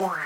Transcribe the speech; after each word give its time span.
State 0.00 0.08
of 0.08 0.16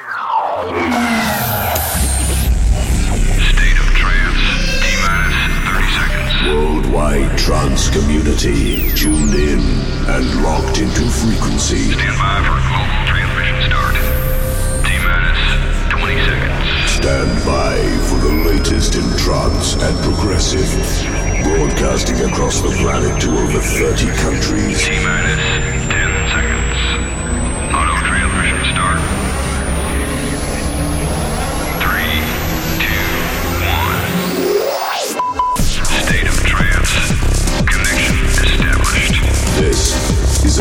trance. 3.98 4.38
T 4.78 4.86
minus 5.02 5.34
30 5.66 5.90
seconds. 5.98 6.30
Worldwide 6.46 7.34
trance 7.36 7.90
community 7.90 8.94
tuned 8.94 9.34
in 9.34 9.58
and 10.06 10.42
locked 10.44 10.78
into 10.78 11.10
frequency. 11.10 11.90
Stand 11.90 12.14
by 12.22 12.38
for 12.46 12.54
global 12.70 13.02
transmission 13.10 13.58
start. 13.66 13.98
T 14.86 14.94
minus 15.02 15.42
20 15.90 16.22
seconds. 16.22 16.94
Stand 16.94 17.34
by 17.42 17.74
for 18.06 18.18
the 18.22 18.30
latest 18.46 18.94
in 18.94 19.02
trance 19.18 19.74
and 19.74 19.98
progressive. 20.04 20.70
Broadcasting 21.42 22.20
across 22.30 22.60
the 22.60 22.70
planet 22.78 23.20
to 23.22 23.28
over 23.28 23.58
30 23.58 24.06
countries. 24.22 24.86
T 24.86 25.02
minus 25.02 25.83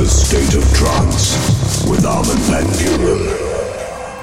a 0.04 0.06
state 0.06 0.54
of 0.54 0.64
trance 0.74 1.86
with 1.90 2.06
Armin 2.06 2.36
Van 2.50 2.66
Buuren. 2.66 3.22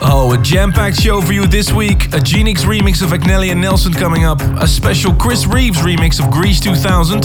Oh, 0.02 0.36
a 0.38 0.42
jam-packed 0.42 1.00
show 1.00 1.22
for 1.22 1.32
you 1.32 1.46
this 1.46 1.72
week. 1.72 2.04
A 2.08 2.20
Genix 2.20 2.64
remix 2.64 3.02
of 3.02 3.10
Agnelli 3.10 3.50
and 3.50 3.62
Nelson 3.62 3.94
coming 3.94 4.24
up. 4.24 4.42
A 4.42 4.68
special 4.68 5.14
Chris 5.14 5.46
Reeves 5.46 5.78
remix 5.78 6.22
of 6.22 6.30
Greece 6.30 6.60
2000. 6.60 7.22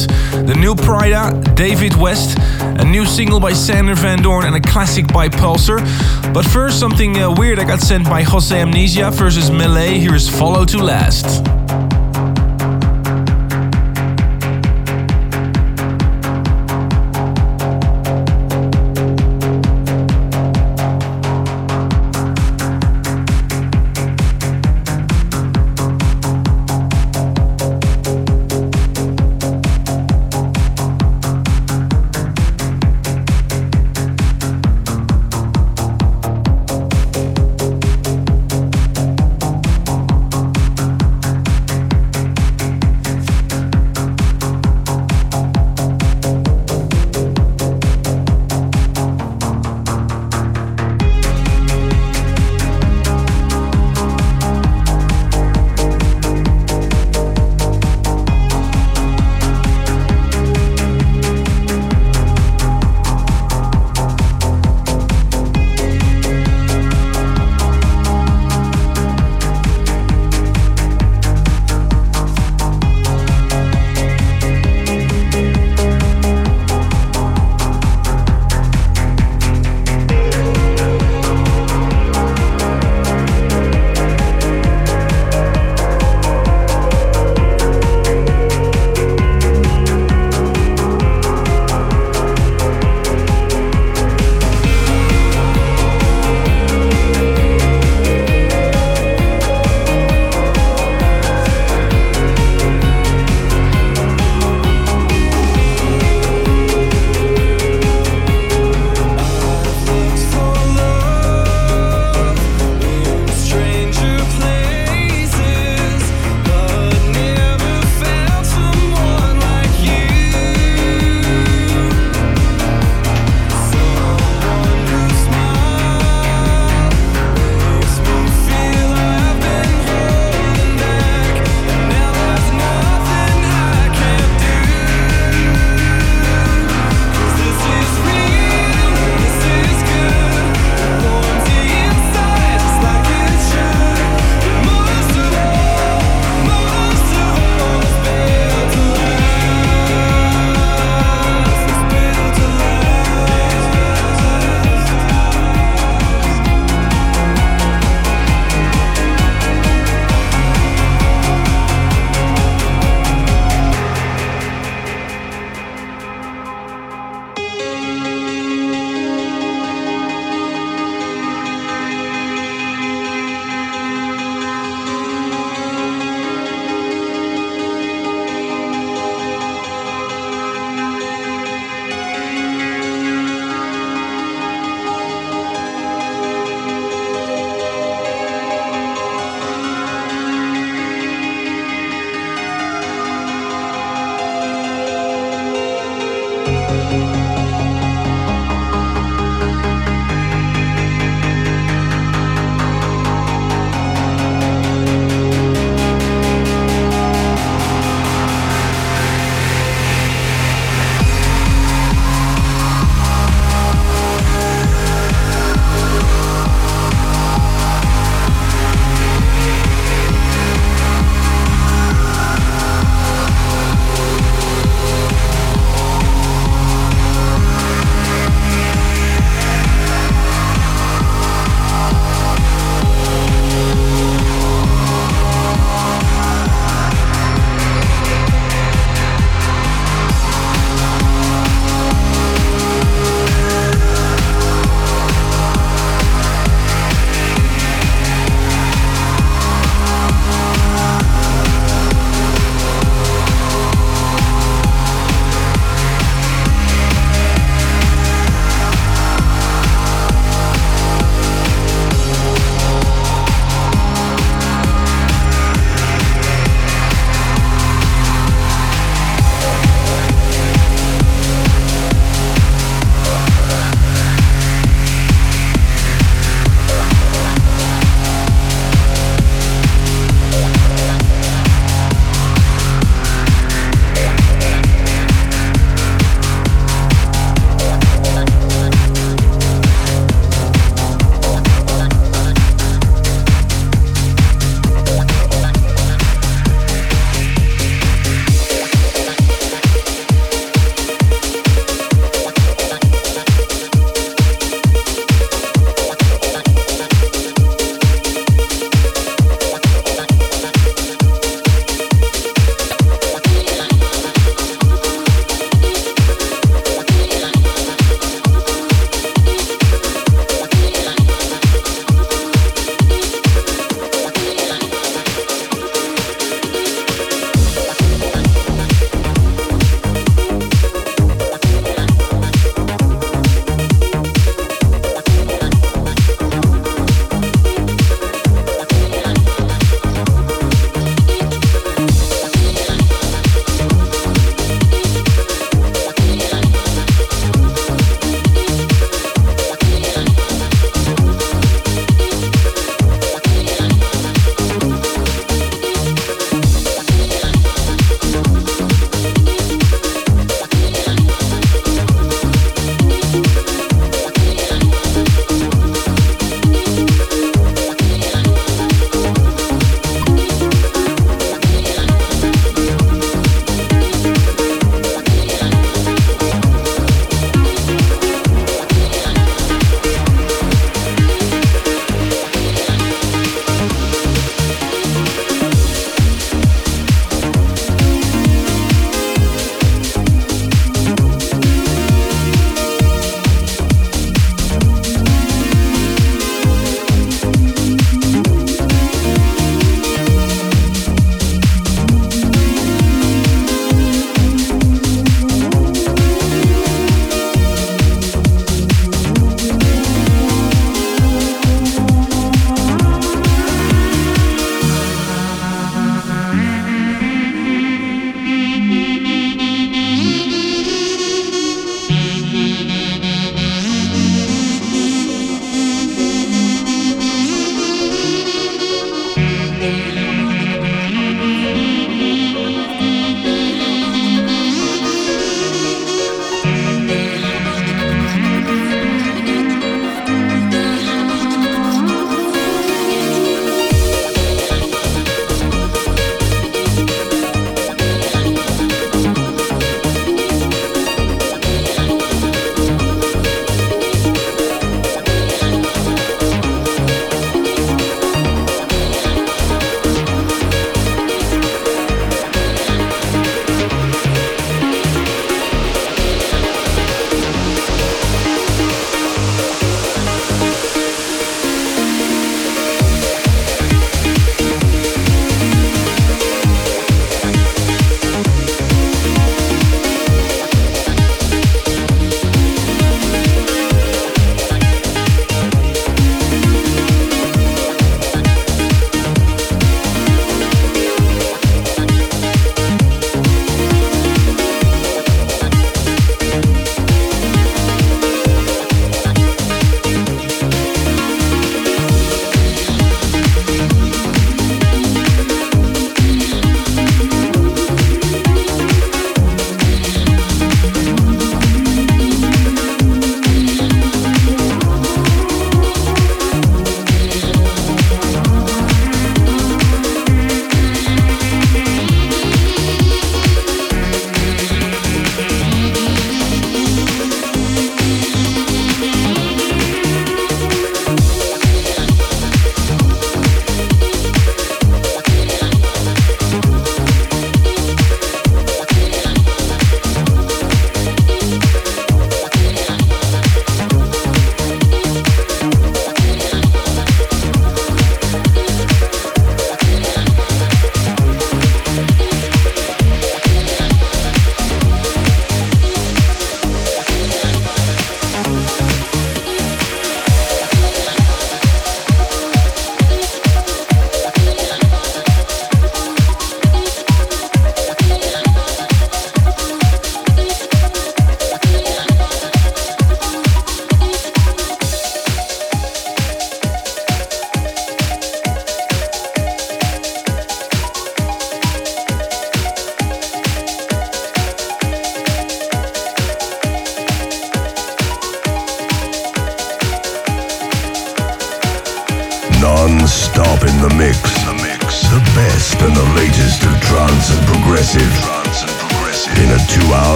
The 0.48 0.56
new 0.58 0.74
Prida, 0.74 1.54
David 1.56 1.98
West. 1.98 2.38
A 2.62 2.86
new 2.86 3.06
single 3.06 3.42
by 3.42 3.52
Sander 3.52 3.96
Van 3.96 4.22
Doorn 4.22 4.46
and 4.46 4.56
a 4.56 4.62
classic 4.62 5.12
by 5.12 5.28
Pulsar. 5.28 5.80
But 6.34 6.46
first, 6.46 6.80
something 6.80 7.18
uh, 7.18 7.36
weird 7.36 7.60
I 7.60 7.66
got 7.66 7.82
sent 7.82 8.06
by 8.06 8.24
Jose 8.24 8.58
Amnesia 8.58 9.12
versus 9.12 9.52
Melee. 9.52 10.00
Here 10.00 10.16
is 10.16 10.30
Follow 10.30 10.64
to 10.64 10.78
Last. 10.78 11.65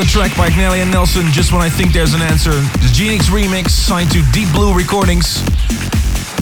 Excellent 0.00 0.30
track 0.30 0.38
by 0.38 0.48
Agnelli 0.48 0.78
and 0.80 0.90
Nelson, 0.90 1.30
Just 1.30 1.52
When 1.52 1.60
I 1.60 1.68
Think 1.68 1.92
There's 1.92 2.14
an 2.14 2.22
Answer. 2.22 2.52
The 2.52 2.88
Genix 2.88 3.28
remix, 3.28 3.68
signed 3.68 4.10
to 4.12 4.22
Deep 4.32 4.50
Blue 4.54 4.72
Recordings. 4.72 5.44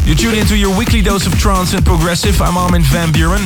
You 0.06 0.14
tune 0.14 0.38
into 0.38 0.56
your 0.56 0.70
weekly 0.78 1.02
dose 1.02 1.26
of 1.26 1.36
trance 1.40 1.74
and 1.74 1.84
progressive. 1.84 2.40
I'm 2.40 2.56
Armin 2.56 2.82
van 2.82 3.08
Buuren. 3.12 3.42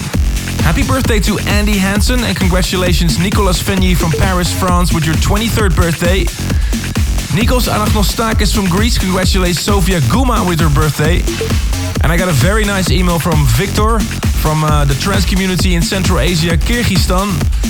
Happy 0.60 0.86
birthday 0.86 1.18
to 1.20 1.38
Andy 1.48 1.78
Hansen 1.78 2.20
and 2.24 2.36
congratulations 2.36 3.18
Nicolas 3.18 3.62
Fenny 3.62 3.96
from 3.96 4.10
Paris, 4.10 4.52
France 4.52 4.92
with 4.92 5.06
your 5.06 5.14
23rd 5.14 5.74
birthday. 5.74 6.24
Nikos 7.32 7.72
Anagnostakis 7.72 8.54
from 8.54 8.68
Greece 8.68 8.98
congratulates 8.98 9.60
Sofia 9.60 10.00
Guma 10.12 10.46
with 10.46 10.60
her 10.60 10.68
birthday. 10.68 11.22
And 12.02 12.12
I 12.12 12.18
got 12.18 12.28
a 12.28 12.36
very 12.36 12.66
nice 12.66 12.90
email 12.90 13.18
from 13.18 13.46
Victor 13.56 13.98
from 14.42 14.62
uh, 14.62 14.84
the 14.84 14.94
trance 14.94 15.24
community 15.24 15.74
in 15.74 15.80
Central 15.80 16.20
Asia, 16.20 16.58
Kyrgyzstan. 16.58 17.61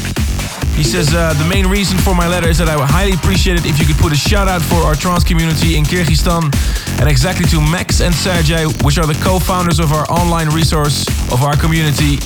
He 0.82 0.88
says 0.88 1.14
uh, 1.14 1.32
the 1.34 1.44
main 1.48 1.68
reason 1.68 1.96
for 1.96 2.12
my 2.12 2.26
letter 2.26 2.48
is 2.48 2.58
that 2.58 2.68
I 2.68 2.74
would 2.74 2.90
highly 2.90 3.12
appreciate 3.12 3.56
it 3.56 3.64
if 3.64 3.78
you 3.78 3.86
could 3.86 4.02
put 4.02 4.10
a 4.10 4.16
shout 4.16 4.48
out 4.48 4.60
for 4.60 4.82
our 4.82 4.96
trance 4.96 5.22
community 5.22 5.76
in 5.76 5.84
Kyrgyzstan 5.84 6.50
and 6.98 7.08
exactly 7.08 7.46
to 7.54 7.60
Max 7.60 8.00
and 8.00 8.12
Sergey, 8.12 8.66
which 8.82 8.98
are 8.98 9.06
the 9.06 9.14
co-founders 9.22 9.78
of 9.78 9.92
our 9.92 10.10
online 10.10 10.48
resource 10.48 11.06
of 11.30 11.46
our 11.46 11.54
community. 11.54 12.18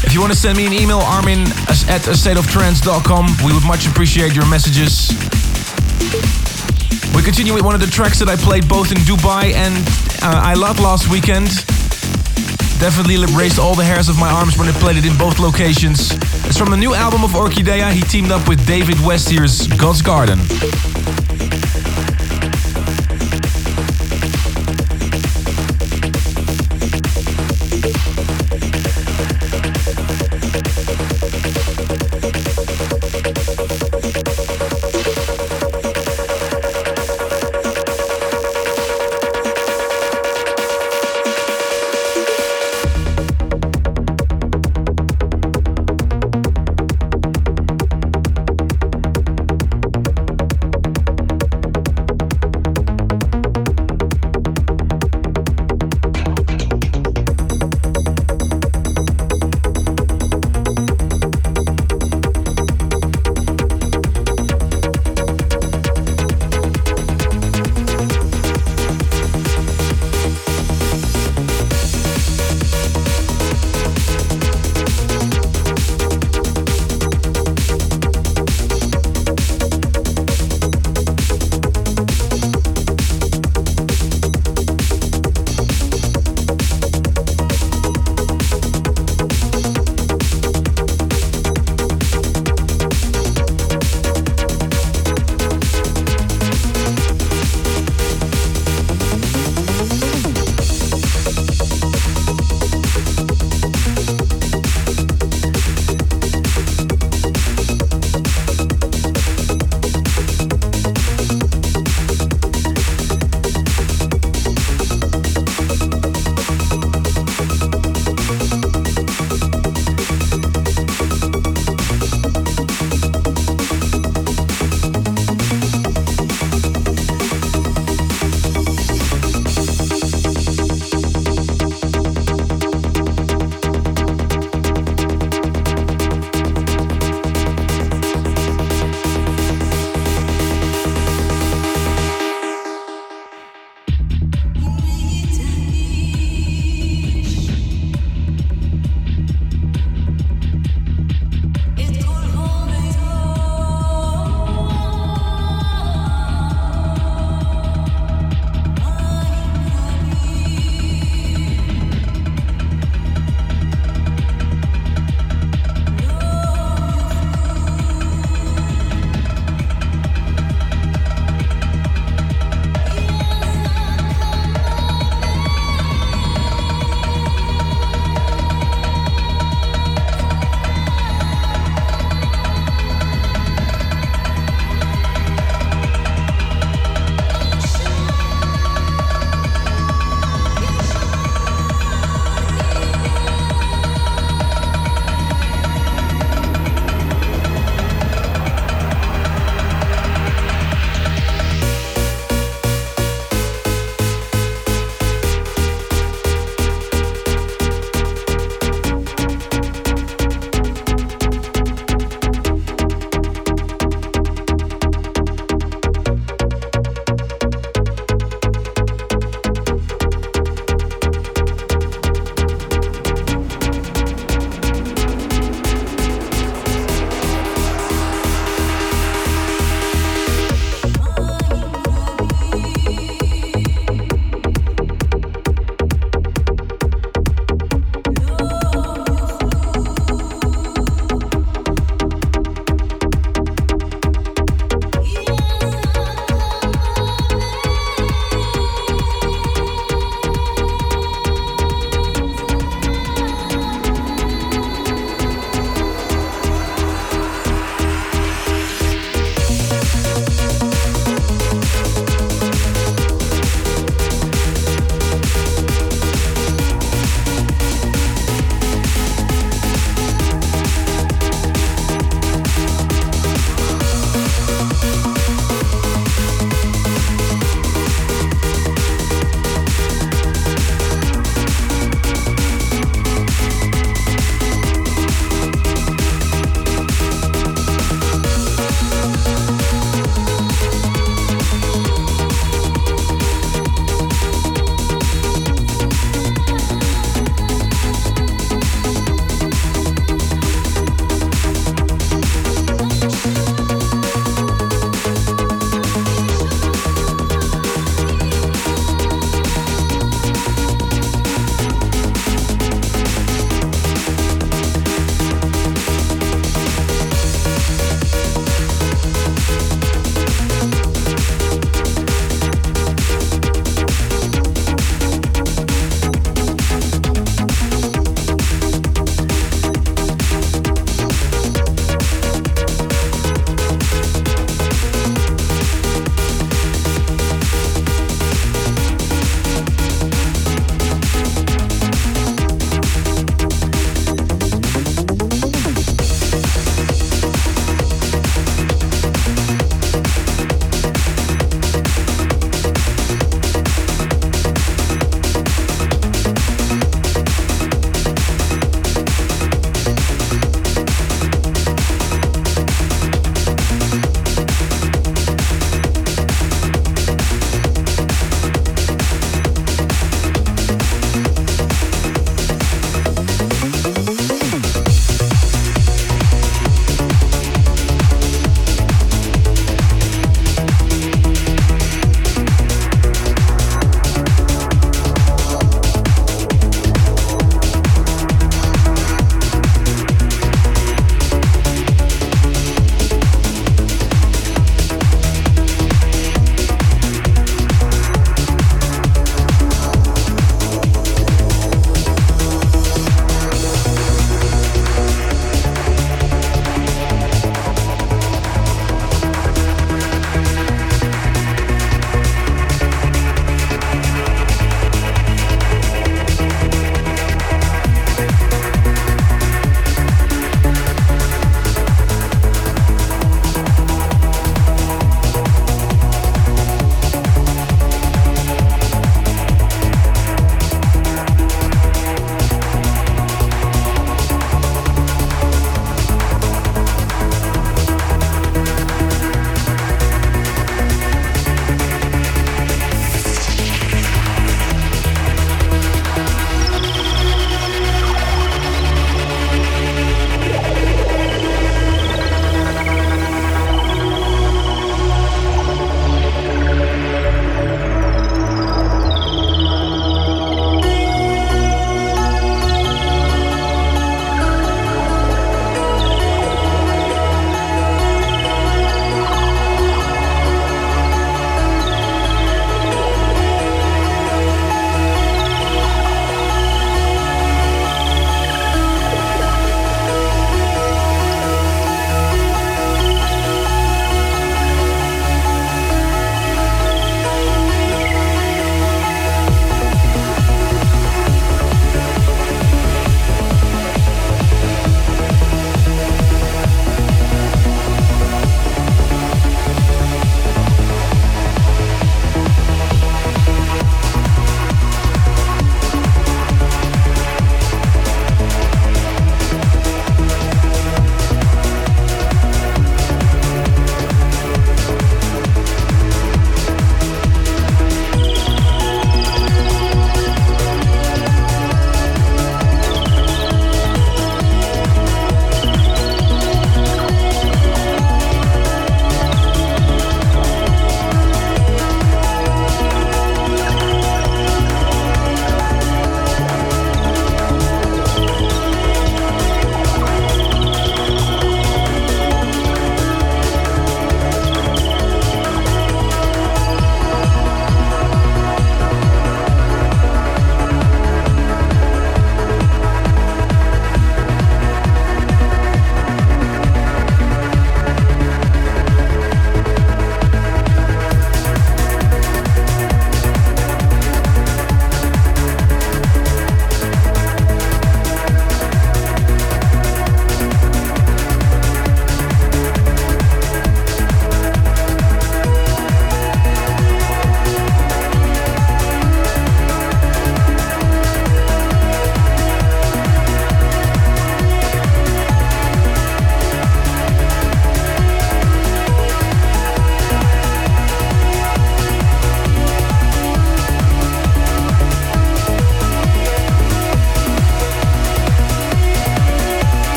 If 0.00 0.14
you 0.14 0.20
want 0.24 0.32
to 0.32 0.38
send 0.38 0.56
me 0.56 0.64
an 0.64 0.72
email, 0.72 1.04
armin 1.04 1.42
at 1.92 2.08
astateoftrance.com. 2.08 3.44
We 3.44 3.52
would 3.52 3.66
much 3.68 3.86
appreciate 3.86 4.34
your 4.34 4.48
messages. 4.48 5.12
We 7.12 7.20
continue 7.20 7.52
with 7.52 7.68
one 7.68 7.74
of 7.74 7.82
the 7.84 7.92
tracks 7.92 8.18
that 8.20 8.30
I 8.32 8.36
played 8.36 8.66
both 8.66 8.92
in 8.92 8.96
Dubai 9.04 9.52
and 9.52 9.76
uh, 10.24 10.40
I 10.40 10.54
Love 10.54 10.80
last 10.80 11.10
weekend. 11.12 11.75
Definitely 12.78 13.16
raised 13.34 13.58
all 13.58 13.74
the 13.74 13.84
hairs 13.84 14.08
of 14.08 14.18
my 14.18 14.30
arms 14.30 14.58
when 14.58 14.68
I 14.68 14.72
played 14.72 14.96
it 14.96 15.06
in 15.06 15.16
both 15.16 15.38
locations. 15.38 16.12
It's 16.46 16.58
from 16.58 16.70
the 16.70 16.76
new 16.76 16.94
album 16.94 17.24
of 17.24 17.30
Orkidea. 17.30 17.90
He 17.92 18.02
teamed 18.02 18.30
up 18.30 18.48
with 18.48 18.66
David 18.66 19.00
West. 19.00 19.30
Here's 19.30 19.66
God's 19.66 20.02
Garden. 20.02 20.38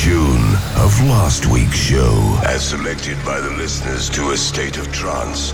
tune 0.00 0.54
of 0.76 0.98
last 1.04 1.44
week's 1.44 1.76
show, 1.76 2.40
as 2.46 2.66
selected 2.66 3.22
by 3.22 3.38
the 3.38 3.50
listeners 3.50 4.08
to 4.08 4.30
a 4.30 4.36
state 4.36 4.78
of 4.78 4.90
trance. 4.90 5.52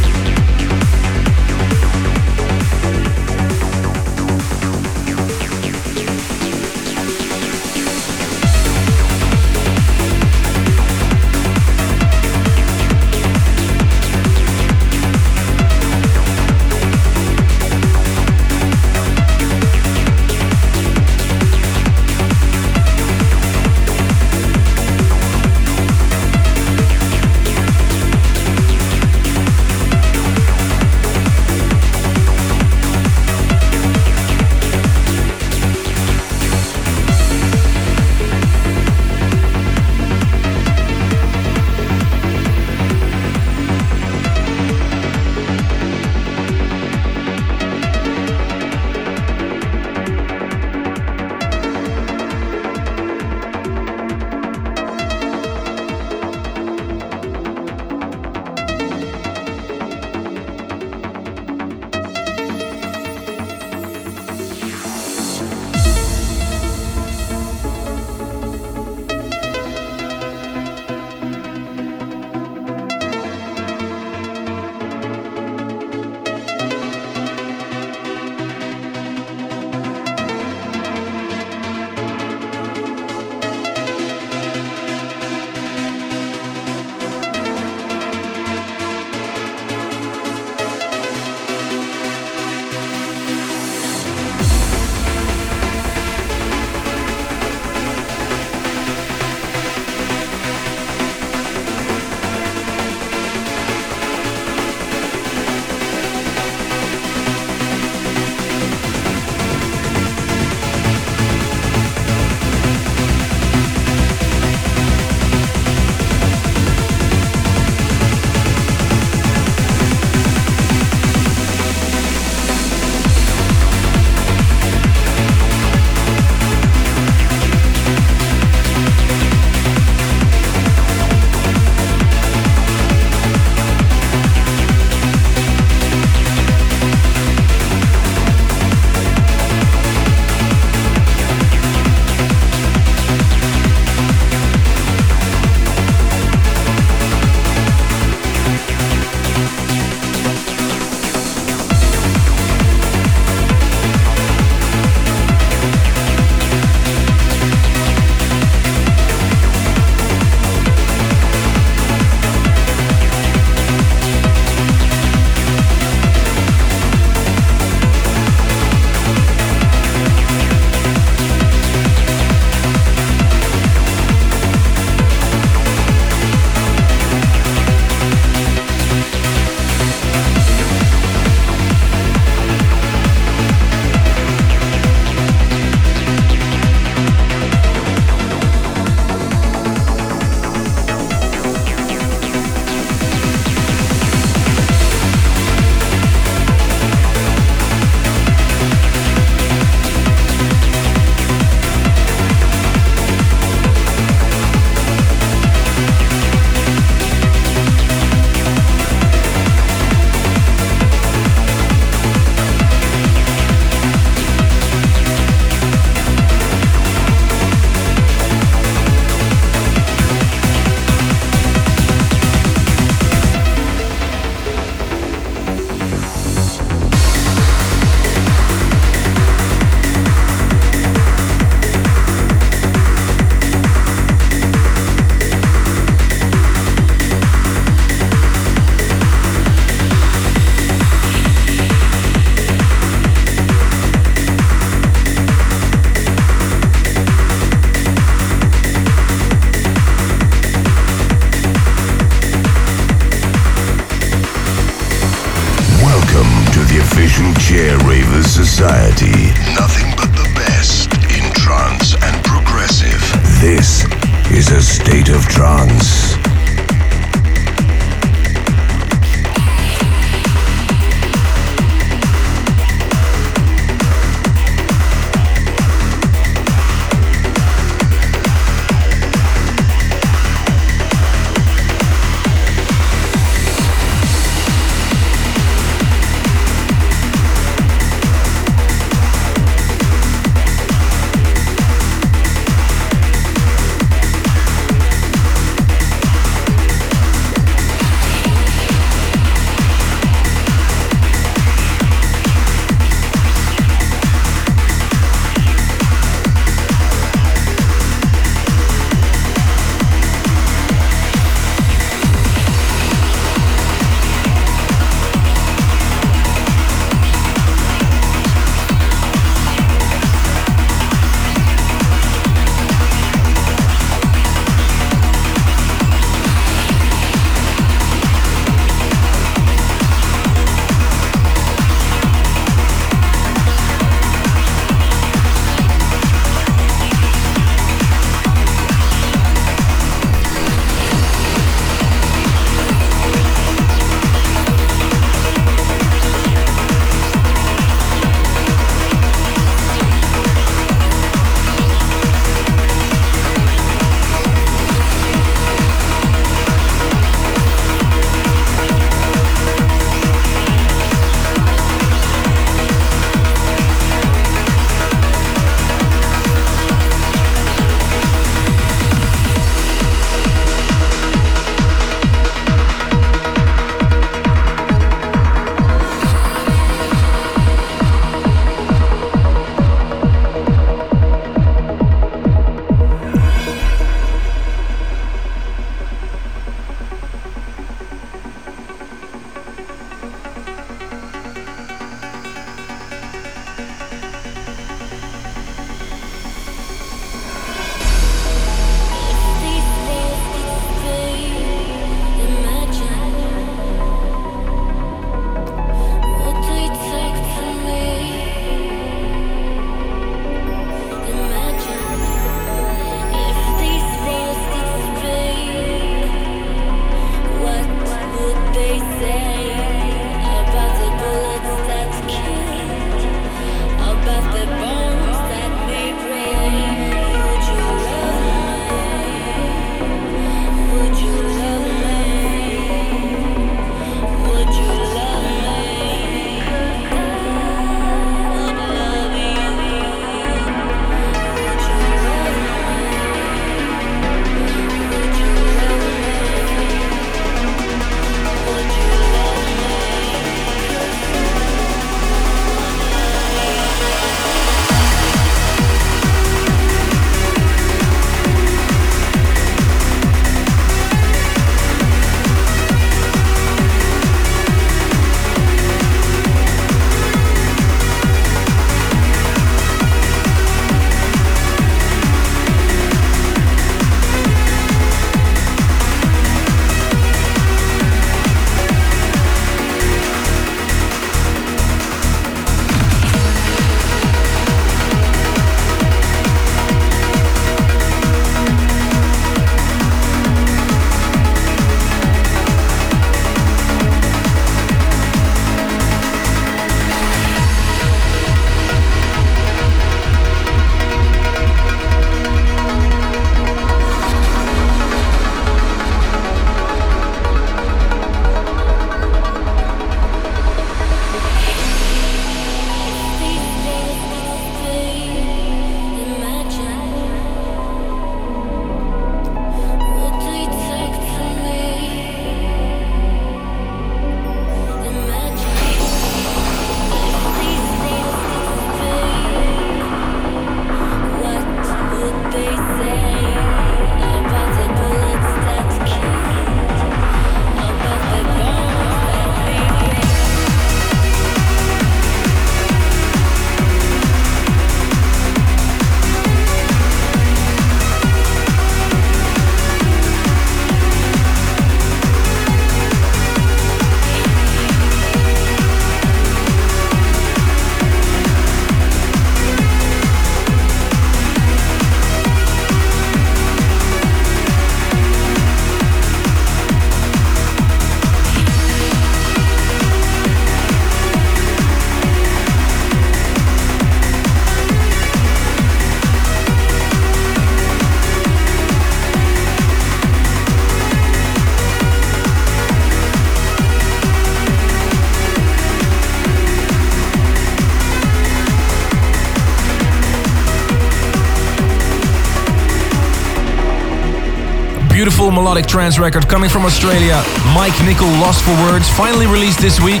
Melodic 595.36 595.66
trance 595.66 595.98
record 595.98 596.26
coming 596.28 596.48
from 596.48 596.64
Australia. 596.64 597.20
Mike 597.52 597.76
Nichol, 597.84 598.08
Lost 598.24 598.40
for 598.42 598.56
Words, 598.64 598.88
finally 598.88 599.26
released 599.26 599.60
this 599.60 599.78
week. 599.78 600.00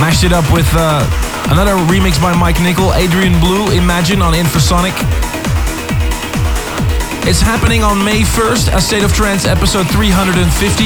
Mashed 0.00 0.24
it 0.24 0.32
up 0.32 0.48
with 0.50 0.64
uh, 0.72 1.04
another 1.52 1.76
remix 1.92 2.16
by 2.16 2.32
Mike 2.32 2.56
Nichol, 2.64 2.94
Adrian 2.94 3.38
Blue, 3.38 3.68
Imagine 3.76 4.22
on 4.22 4.32
Infrasonic. 4.32 4.96
It's 7.28 7.44
happening 7.44 7.84
on 7.84 8.02
May 8.02 8.22
1st, 8.24 8.72
a 8.74 8.80
State 8.80 9.04
of 9.04 9.12
Trance 9.12 9.44
episode 9.44 9.84
350. 9.92 10.40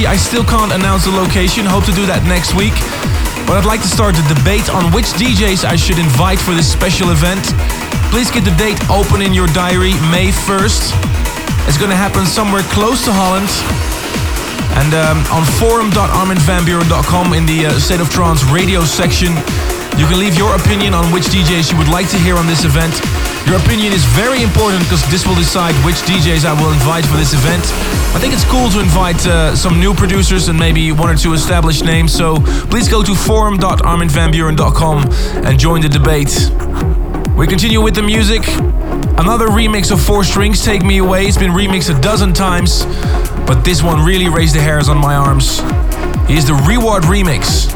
I 0.05 0.17
still 0.17 0.43
can't 0.43 0.73
announce 0.73 1.05
the 1.05 1.15
location, 1.15 1.65
hope 1.65 1.85
to 1.87 1.95
do 1.95 2.07
that 2.11 2.27
next 2.27 2.59
week. 2.59 2.75
But 3.47 3.55
I'd 3.55 3.71
like 3.71 3.83
to 3.87 3.93
start 3.93 4.19
the 4.19 4.27
debate 4.35 4.67
on 4.67 4.91
which 4.91 5.15
DJs 5.15 5.63
I 5.63 5.77
should 5.77 5.99
invite 6.03 6.43
for 6.43 6.59
this 6.59 6.67
special 6.67 7.15
event. 7.15 7.47
Please 8.11 8.35
get 8.35 8.43
the 8.43 8.55
date 8.59 8.83
open 8.91 9.23
in 9.23 9.31
your 9.31 9.47
diary, 9.55 9.95
May 10.11 10.35
1st. 10.35 11.10
It's 11.71 11.79
going 11.79 11.95
to 11.95 11.97
happen 11.97 12.27
somewhere 12.27 12.67
close 12.75 13.05
to 13.07 13.15
Holland. 13.15 13.47
And 14.83 14.91
um, 14.91 15.23
on 15.31 15.47
forum.arminvanbuuren.com 15.63 17.31
in 17.31 17.47
the 17.47 17.71
uh, 17.71 17.79
State 17.79 18.03
of 18.03 18.11
Trance 18.11 18.43
radio 18.51 18.83
section, 18.83 19.31
you 19.95 20.03
can 20.11 20.19
leave 20.19 20.35
your 20.35 20.59
opinion 20.59 20.99
on 20.99 21.07
which 21.15 21.31
DJs 21.31 21.71
you 21.71 21.79
would 21.79 21.87
like 21.87 22.11
to 22.11 22.19
hear 22.19 22.35
on 22.35 22.51
this 22.51 22.67
event. 22.67 22.91
Your 23.47 23.55
opinion 23.63 23.95
is 23.95 24.03
very 24.19 24.43
important 24.43 24.83
because 24.83 24.99
this 25.15 25.23
will 25.23 25.39
decide 25.39 25.71
which 25.87 26.03
DJs 26.11 26.43
I 26.43 26.59
will 26.59 26.75
invite 26.75 27.07
for 27.07 27.15
this 27.15 27.39
event. 27.39 27.63
I 28.11 28.19
think 28.19 28.35
it's 28.35 28.43
cool 28.51 28.67
to 28.75 28.83
invite 28.83 29.23
uh, 29.31 29.55
some 29.55 29.79
new 29.79 29.95
producers 29.95 30.51
and 30.51 30.59
maybe 30.59 30.91
one 30.91 31.07
or 31.07 31.15
two 31.15 31.39
established 31.39 31.87
names, 31.87 32.11
so 32.11 32.43
please 32.67 32.91
go 32.91 33.07
to 33.07 33.15
forum.arminvanbuuren.com 33.15 35.07
and 35.47 35.55
join 35.55 35.87
the 35.87 35.89
debate. 35.89 36.35
We 37.39 37.47
continue 37.47 37.79
with 37.81 37.95
the 37.95 38.03
music. 38.03 38.43
Another 39.21 39.49
remix 39.49 39.93
of 39.93 40.01
Four 40.01 40.25
Strings, 40.25 40.65
Take 40.65 40.83
Me 40.83 40.97
Away. 40.97 41.27
It's 41.27 41.37
been 41.37 41.51
remixed 41.51 41.95
a 41.95 42.01
dozen 42.01 42.33
times, 42.33 42.87
but 43.47 43.61
this 43.63 43.83
one 43.83 44.03
really 44.03 44.31
raised 44.31 44.55
the 44.55 44.63
hairs 44.63 44.89
on 44.89 44.97
my 44.97 45.15
arms. 45.15 45.59
Here's 46.27 46.47
the 46.47 46.55
Reward 46.67 47.03
remix. 47.03 47.69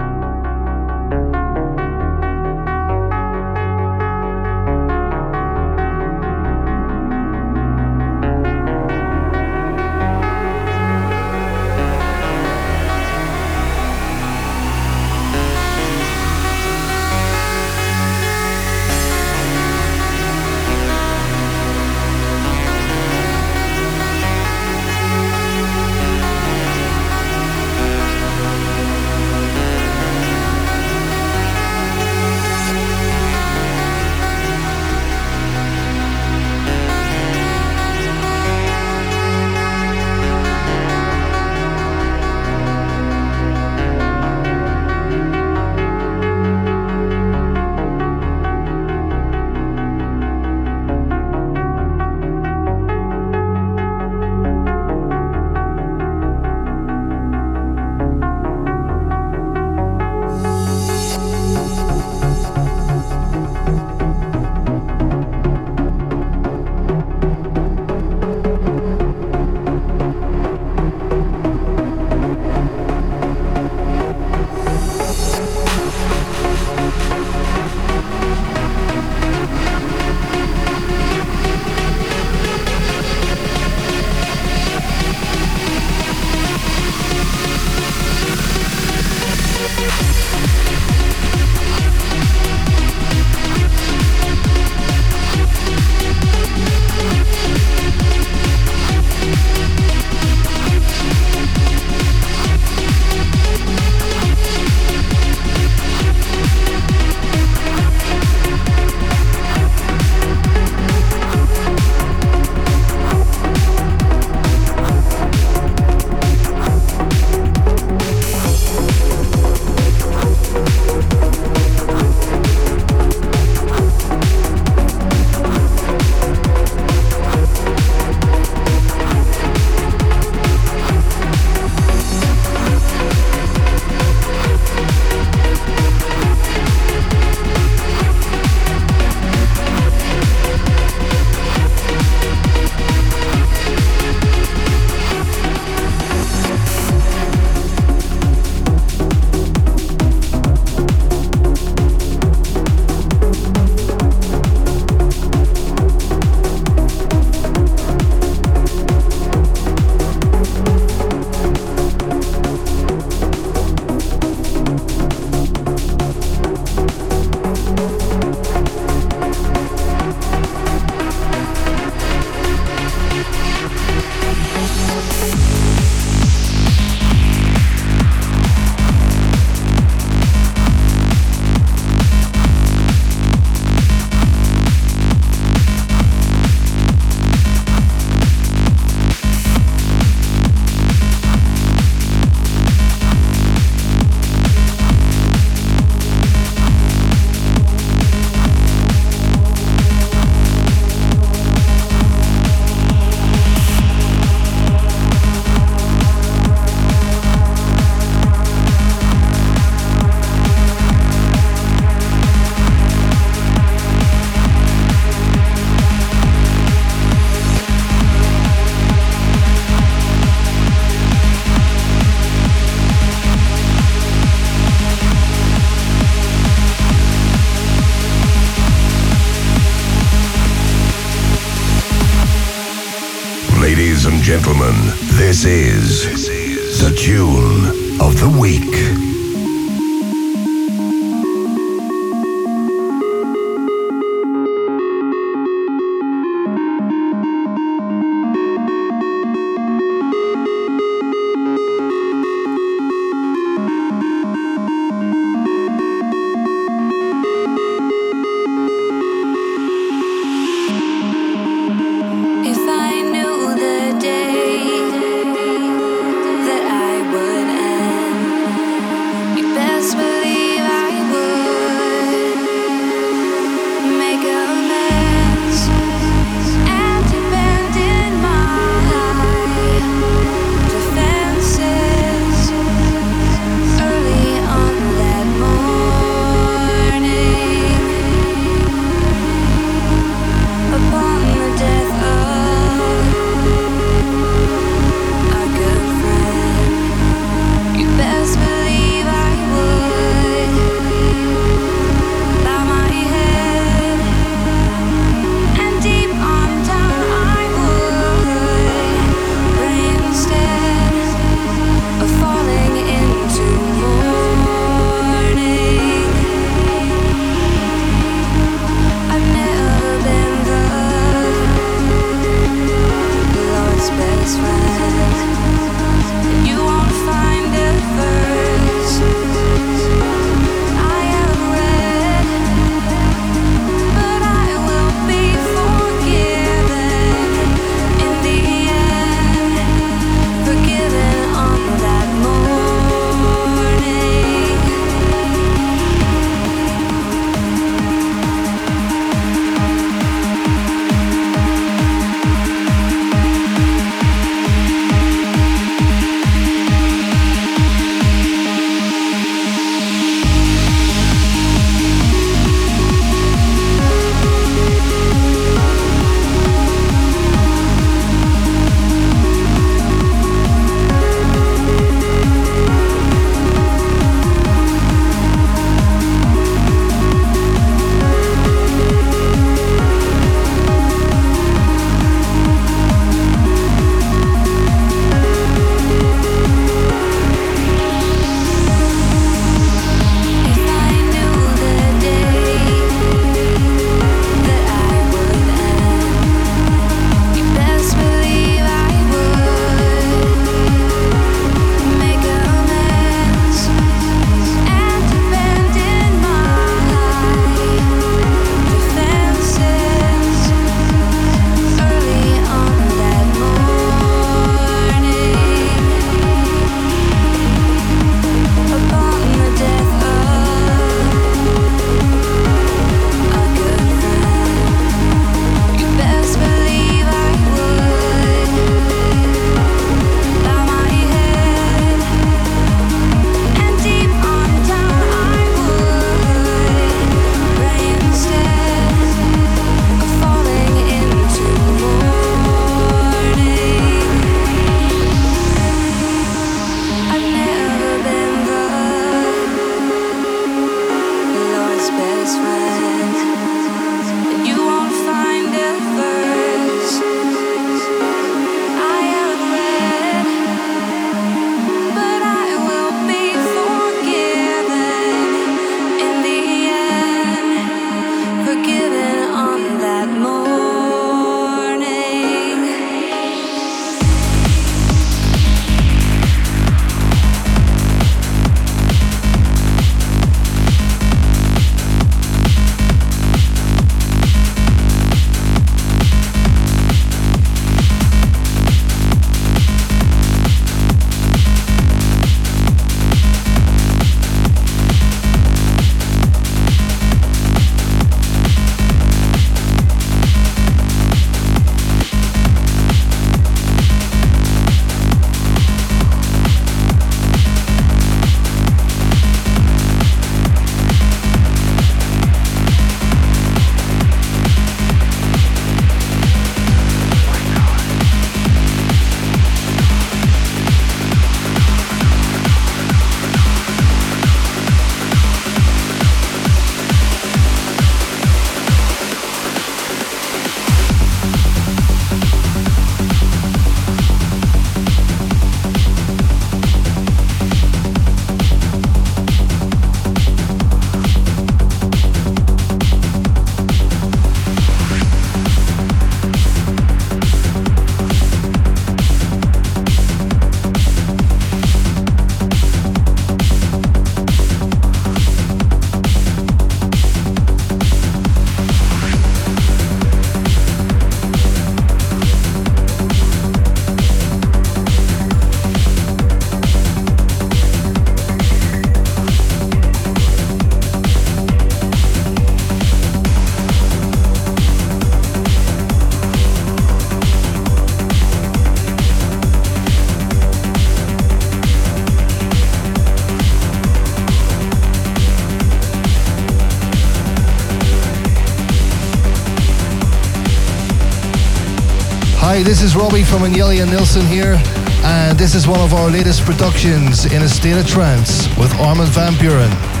This 592.81 592.95
is 592.95 592.95
Robbie 592.95 593.23
from 593.23 593.43
Agnelli 593.43 593.79
and 593.83 593.91
Nilsson 593.91 594.25
here, 594.25 594.59
and 595.03 595.37
this 595.37 595.53
is 595.53 595.67
one 595.67 595.79
of 595.81 595.93
our 595.93 596.09
latest 596.09 596.41
productions 596.41 597.25
in 597.25 597.43
a 597.43 597.47
state 597.47 597.77
of 597.77 597.85
trance 597.85 598.47
with 598.57 598.73
Armin 598.79 599.05
van 599.05 599.33
Buuren. 599.33 600.00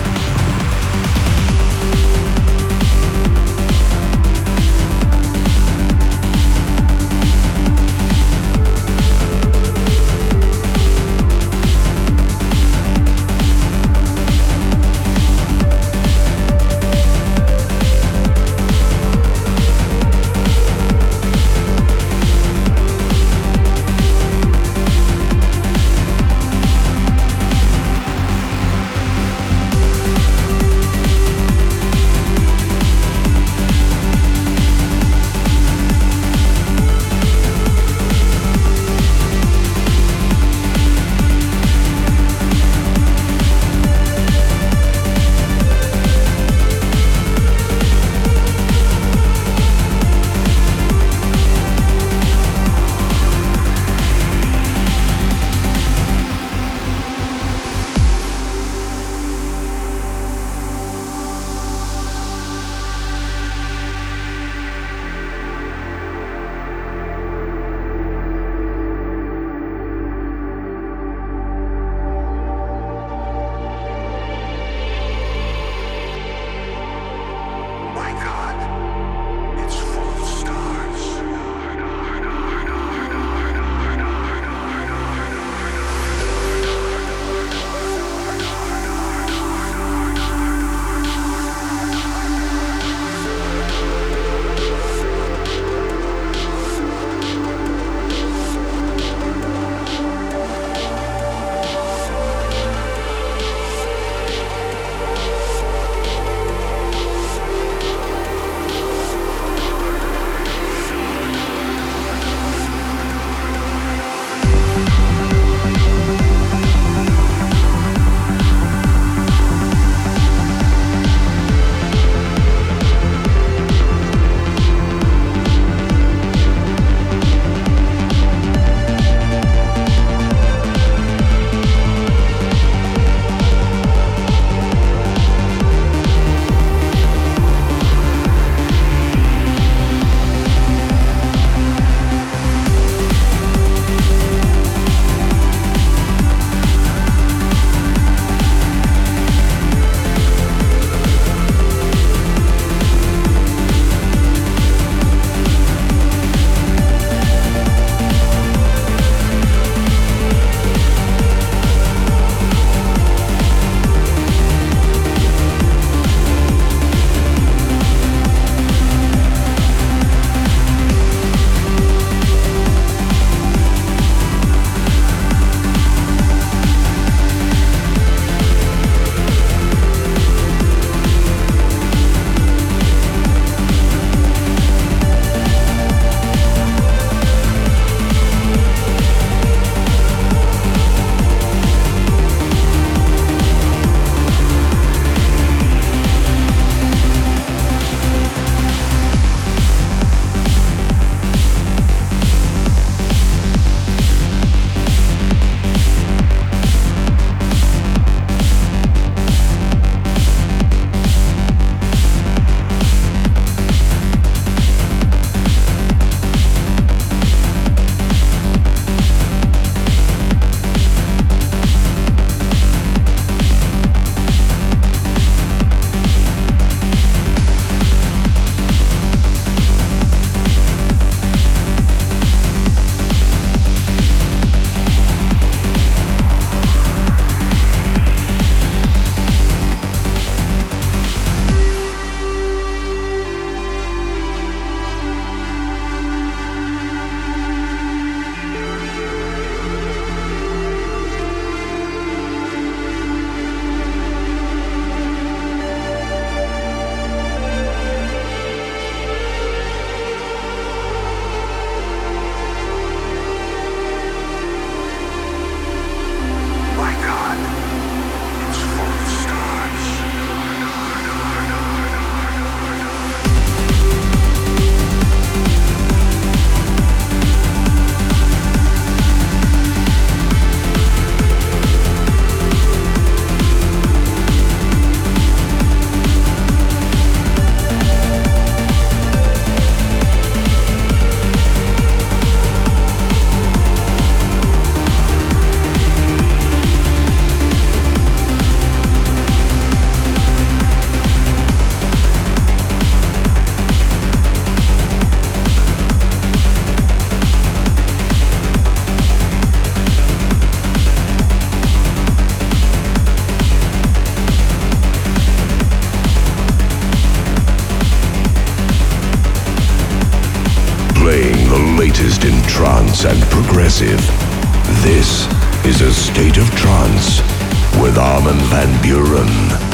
Van 328.61 328.81
Buuren. 328.83 329.70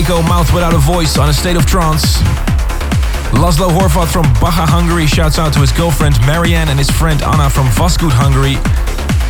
Eko, 0.00 0.26
Mouth 0.26 0.54
Without 0.54 0.72
a 0.72 0.78
Voice 0.78 1.18
on 1.18 1.28
a 1.28 1.32
State 1.32 1.56
of 1.56 1.66
Trance. 1.66 2.16
Laszlo 3.36 3.68
Horvat 3.68 4.08
from 4.08 4.24
Baja, 4.40 4.64
Hungary 4.64 5.06
shouts 5.06 5.38
out 5.38 5.52
to 5.52 5.60
his 5.60 5.72
girlfriend 5.72 6.16
Marianne 6.24 6.68
and 6.70 6.78
his 6.78 6.90
friend 6.90 7.20
Anna 7.20 7.50
from 7.50 7.66
Vosgoed, 7.76 8.16
Hungary. 8.16 8.56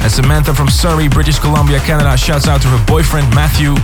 And 0.03 0.13
Samantha 0.13 0.55
from 0.55 0.69
Surrey, 0.69 1.09
British 1.09 1.41
Columbia, 1.41 1.81
Canada 1.81 2.17
shouts 2.17 2.47
out 2.47 2.63
to 2.63 2.69
her 2.69 2.79
boyfriend 2.87 3.27
Matthew. 3.35 3.75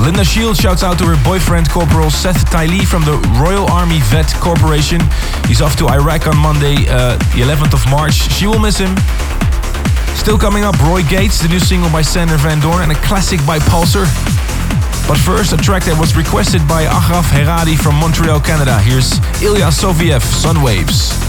Linda 0.00 0.24
Shields 0.24 0.58
shouts 0.58 0.82
out 0.82 0.96
to 0.98 1.04
her 1.04 1.18
boyfriend 1.24 1.68
Corporal 1.68 2.08
Seth 2.08 2.48
Tylee 2.48 2.86
from 2.88 3.04
the 3.04 3.20
Royal 3.36 3.68
Army 3.68 4.00
Vet 4.08 4.32
Corporation. 4.40 5.00
He's 5.44 5.60
off 5.60 5.76
to 5.76 5.88
Iraq 5.92 6.26
on 6.26 6.38
Monday, 6.38 6.88
uh, 6.88 7.20
the 7.36 7.44
11th 7.44 7.76
of 7.76 7.84
March. 7.90 8.16
She 8.32 8.46
will 8.46 8.60
miss 8.60 8.78
him. 8.78 8.96
Still 10.16 10.38
coming 10.38 10.64
up, 10.64 10.78
Roy 10.80 11.02
Gates, 11.04 11.42
the 11.42 11.48
new 11.48 11.60
single 11.60 11.90
by 11.92 12.00
Sander 12.00 12.40
Van 12.40 12.60
Doorn, 12.60 12.80
and 12.80 12.92
a 12.92 12.98
classic 13.04 13.44
by 13.44 13.58
Pulsar. 13.58 14.35
But 15.08 15.18
first, 15.18 15.52
a 15.52 15.56
track 15.56 15.84
that 15.84 15.98
was 15.98 16.16
requested 16.16 16.66
by 16.66 16.84
Agraf 16.84 17.30
Heradi 17.30 17.78
from 17.78 17.94
Montreal, 17.94 18.40
Canada. 18.40 18.78
Here's 18.80 19.18
Ilya 19.40 19.70
Soloviev, 19.70 20.20
Sunwaves. 20.20 21.25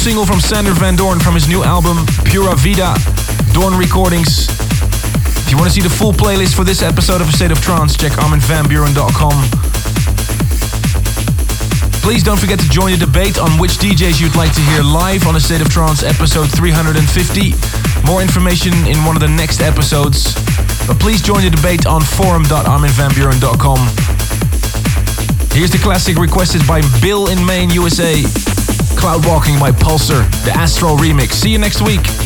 Single 0.00 0.24
from 0.24 0.40
Sander 0.40 0.72
Van 0.72 0.96
Doorn 0.96 1.20
from 1.20 1.34
his 1.34 1.46
new 1.46 1.62
album 1.62 2.06
Pura 2.24 2.56
Vida, 2.56 2.96
Doorn 3.52 3.76
Recordings. 3.76 4.48
If 5.44 5.50
you 5.50 5.58
want 5.58 5.68
to 5.68 5.74
see 5.74 5.82
the 5.82 5.92
full 5.92 6.14
playlist 6.14 6.56
for 6.56 6.64
this 6.64 6.80
episode 6.80 7.20
of 7.20 7.28
A 7.28 7.32
State 7.32 7.52
of 7.52 7.60
Trance, 7.60 7.98
check 7.98 8.12
arminvanbuuren.com. 8.12 9.36
Please 12.00 12.22
don't 12.22 12.40
forget 12.40 12.58
to 12.60 12.68
join 12.70 12.92
the 12.92 12.96
debate 12.96 13.38
on 13.38 13.60
which 13.60 13.72
DJs 13.72 14.22
you'd 14.22 14.34
like 14.36 14.54
to 14.54 14.62
hear 14.72 14.82
live 14.82 15.26
on 15.26 15.36
A 15.36 15.40
State 15.40 15.60
of 15.60 15.68
Trance 15.68 16.02
episode 16.02 16.50
350. 16.50 17.52
More 18.06 18.22
information 18.22 18.72
in 18.88 19.04
one 19.04 19.16
of 19.16 19.20
the 19.20 19.28
next 19.28 19.60
episodes. 19.60 20.32
But 20.88 20.98
please 20.98 21.20
join 21.20 21.44
the 21.44 21.50
debate 21.50 21.84
on 21.84 22.00
forum.arminvanbuuren.com. 22.00 23.78
Here's 25.52 25.70
the 25.70 25.80
classic 25.82 26.16
requested 26.16 26.66
by 26.66 26.80
Bill 27.02 27.28
in 27.28 27.44
Maine, 27.44 27.68
USA. 27.68 28.24
Cloud 29.00 29.24
Walking 29.26 29.58
by 29.58 29.72
Pulsar, 29.72 30.28
the 30.44 30.52
Astro 30.52 30.94
remix. 30.94 31.32
See 31.32 31.48
you 31.48 31.58
next 31.58 31.80
week. 31.80 32.19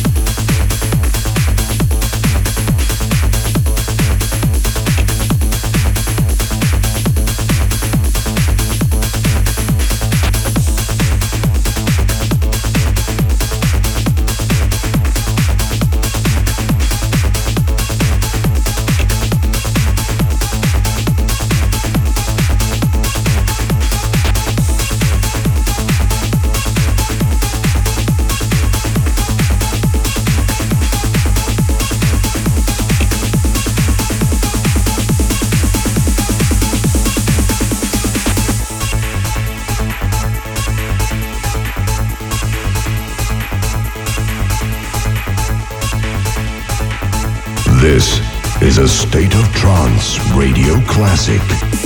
A 48.85 48.87
State 48.87 49.33
of 49.33 49.51
Trance 49.55 50.19
radio 50.35 50.79
classic. 50.81 51.84